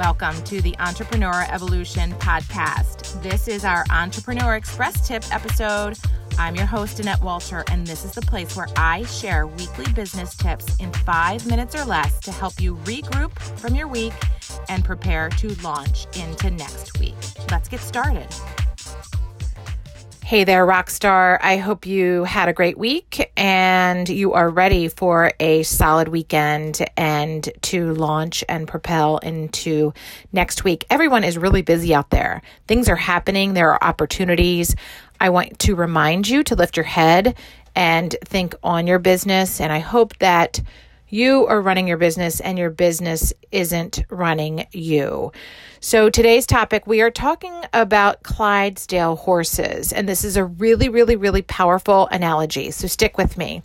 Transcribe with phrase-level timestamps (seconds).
[0.00, 3.22] Welcome to the Entrepreneur Evolution Podcast.
[3.22, 5.98] This is our Entrepreneur Express Tip episode.
[6.38, 10.34] I'm your host, Annette Walter, and this is the place where I share weekly business
[10.34, 14.14] tips in five minutes or less to help you regroup from your week
[14.70, 17.14] and prepare to launch into next week.
[17.50, 18.28] Let's get started.
[20.30, 21.38] Hey there, Rockstar.
[21.42, 26.86] I hope you had a great week and you are ready for a solid weekend
[26.96, 29.92] and to launch and propel into
[30.32, 30.84] next week.
[30.88, 32.42] Everyone is really busy out there.
[32.68, 34.76] Things are happening, there are opportunities.
[35.18, 37.36] I want to remind you to lift your head
[37.74, 39.60] and think on your business.
[39.60, 40.60] And I hope that
[41.10, 45.32] you are running your business and your business isn't running you.
[45.80, 49.92] So, today's topic, we are talking about Clydesdale horses.
[49.92, 52.70] And this is a really, really, really powerful analogy.
[52.70, 53.62] So, stick with me.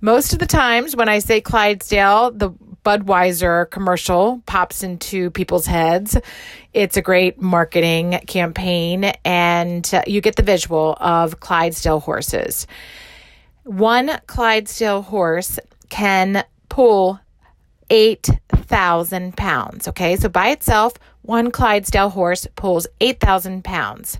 [0.00, 2.50] Most of the times when I say Clydesdale, the
[2.84, 6.16] Budweiser commercial pops into people's heads.
[6.72, 12.66] It's a great marketing campaign, and you get the visual of Clydesdale horses.
[13.64, 15.58] One Clydesdale horse
[15.90, 17.20] can pull
[17.90, 19.88] 8,000 pounds.
[19.88, 24.18] Okay, so by itself, one Clydesdale horse pulls 8,000 pounds.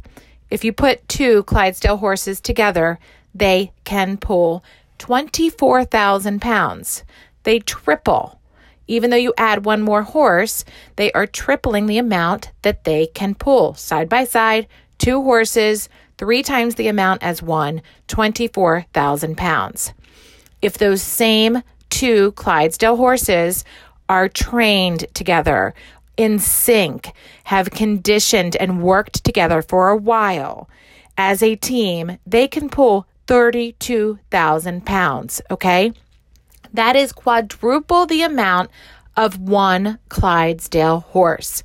[0.51, 2.99] If you put two Clydesdale horses together,
[3.35, 4.63] they can pull
[4.99, 7.05] 24,000 pounds.
[7.45, 8.39] They triple.
[8.87, 10.65] Even though you add one more horse,
[10.97, 13.75] they are tripling the amount that they can pull.
[13.75, 14.67] Side by side,
[14.99, 19.93] two horses, three times the amount as one, 24,000 pounds.
[20.61, 23.65] If those same two Clydesdale horses
[24.09, 25.75] are trained together
[26.17, 27.13] in sync,
[27.45, 30.69] have conditioned and worked together for a while
[31.21, 35.43] as a team, they can pull 32,000 pounds.
[35.51, 35.93] Okay.
[36.73, 38.71] That is quadruple the amount
[39.19, 41.63] of one Clydesdale horse.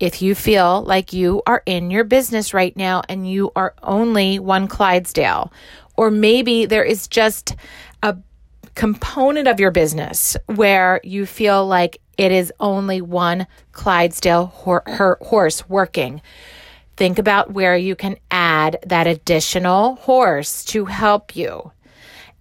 [0.00, 4.38] If you feel like you are in your business right now and you are only
[4.38, 5.52] one Clydesdale,
[5.96, 7.54] or maybe there is just
[8.02, 8.16] a
[8.76, 15.68] component of your business where you feel like it is only one Clydesdale hor- horse
[15.68, 16.22] working.
[16.96, 21.72] Think about where you can add that additional horse to help you.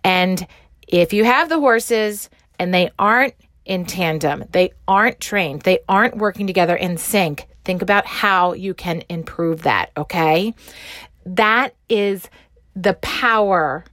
[0.03, 0.45] And
[0.87, 2.29] if you have the horses
[2.59, 3.33] and they aren't
[3.65, 8.73] in tandem, they aren't trained, they aren't working together in sync, think about how you
[8.73, 10.53] can improve that, okay?
[11.25, 12.29] That is
[12.75, 13.83] the power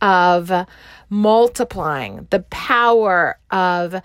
[0.00, 0.50] of
[1.12, 4.00] multiplying, the power of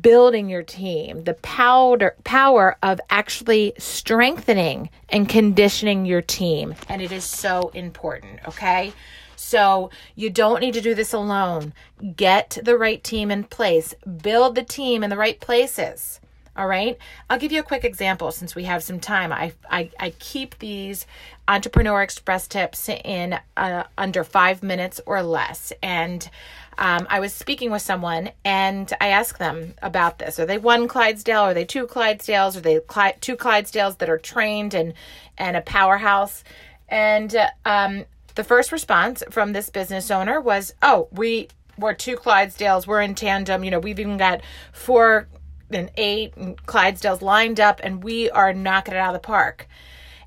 [0.00, 6.72] building your team, the power power of actually strengthening and conditioning your team.
[6.88, 8.92] And it is so important, okay?
[9.34, 11.74] So you don't need to do this alone.
[12.14, 13.92] Get the right team in place.
[14.22, 16.20] Build the team in the right places.
[16.54, 16.98] All right.
[17.30, 19.32] I'll give you a quick example since we have some time.
[19.32, 21.06] I, I, I keep these
[21.48, 25.72] Entrepreneur Express tips in uh, under five minutes or less.
[25.82, 26.28] And
[26.76, 30.38] um, I was speaking with someone and I asked them about this.
[30.38, 31.40] Are they one Clydesdale?
[31.40, 32.56] Are they two Clydesdales?
[32.56, 34.92] Are they Cly- two Clydesdales that are trained and,
[35.38, 36.44] and a powerhouse?
[36.86, 38.04] And um,
[38.34, 41.48] the first response from this business owner was, Oh, we,
[41.78, 42.86] we're two Clydesdales.
[42.86, 43.64] We're in tandem.
[43.64, 44.42] You know, we've even got
[44.72, 45.28] four
[45.74, 49.68] and eight and Clydesdales lined up, and we are knocking it out of the park.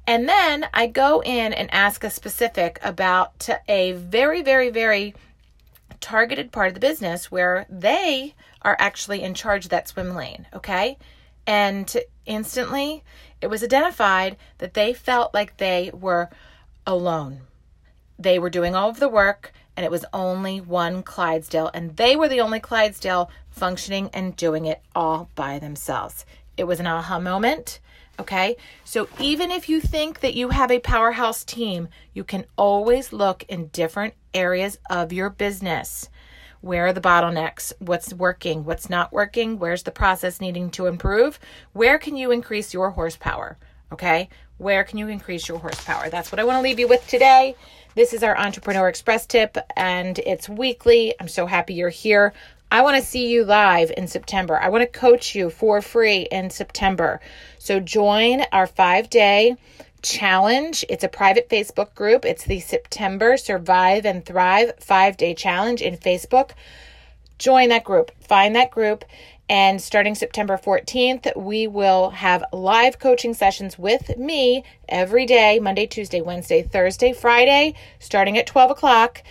[0.07, 5.15] And then I go in and ask a specific about a very, very, very
[5.99, 10.45] targeted part of the business where they are actually in charge of that swim lane.
[10.53, 10.97] Okay.
[11.47, 11.95] And
[12.25, 13.03] instantly
[13.41, 16.29] it was identified that they felt like they were
[16.85, 17.41] alone.
[18.17, 22.15] They were doing all of the work and it was only one Clydesdale, and they
[22.15, 26.25] were the only Clydesdale functioning and doing it all by themselves.
[26.57, 27.79] It was an aha moment.
[28.17, 33.11] Okay, so even if you think that you have a powerhouse team, you can always
[33.11, 36.09] look in different areas of your business.
[36.61, 37.73] Where are the bottlenecks?
[37.79, 38.63] What's working?
[38.63, 39.59] What's not working?
[39.59, 41.39] Where's the process needing to improve?
[41.73, 43.57] Where can you increase your horsepower?
[43.91, 46.09] Okay, where can you increase your horsepower?
[46.09, 47.55] That's what I want to leave you with today.
[47.93, 51.13] This is our Entrepreneur Express tip, and it's weekly.
[51.19, 52.33] I'm so happy you're here.
[52.71, 54.57] I want to see you live in September.
[54.57, 57.19] I want to coach you for free in September.
[57.59, 59.55] So join our five day
[60.01, 60.85] challenge.
[60.89, 62.25] It's a private Facebook group.
[62.25, 66.51] It's the September Survive and Thrive five day challenge in Facebook.
[67.37, 68.11] Join that group.
[68.21, 69.03] Find that group
[69.47, 75.85] and starting September 14th, we will have live coaching sessions with me every day Monday,
[75.85, 79.21] Tuesday, Wednesday, Thursday, Friday, starting at 12 o'clock.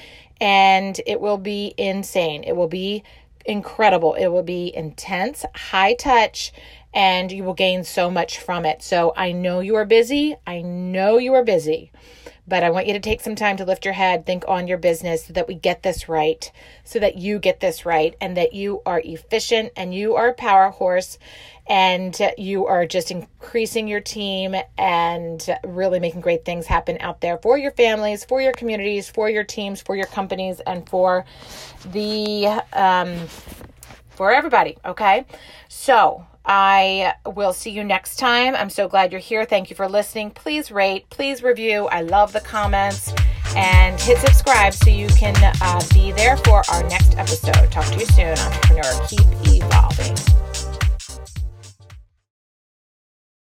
[0.41, 2.45] And it will be insane.
[2.45, 3.03] It will be
[3.45, 4.15] incredible.
[4.15, 6.53] It will be intense, high touch,
[6.93, 8.83] and you will gain so much from it.
[8.83, 10.37] So I know you are busy.
[10.47, 11.91] I know you are busy.
[12.47, 14.79] But I want you to take some time to lift your head, think on your
[14.79, 16.51] business so that we get this right,
[16.85, 20.35] so that you get this right, and that you are efficient and you are a
[20.35, 21.19] power horse
[21.67, 27.39] and you are just increasing your team and really making great things happen out there
[27.39, 31.25] for your families, for your communities, for your teams, for your companies, and for
[31.87, 33.27] the um,
[34.15, 34.77] for everybody.
[34.85, 35.25] Okay,
[35.69, 38.55] so I will see you next time.
[38.55, 39.45] I'm so glad you're here.
[39.45, 40.31] Thank you for listening.
[40.31, 41.87] Please rate, please review.
[41.87, 43.13] I love the comments.
[43.57, 47.71] And hit subscribe so you can uh, be there for our next episode.
[47.71, 49.07] Talk to you soon, entrepreneur.
[49.07, 50.44] Keep evolving.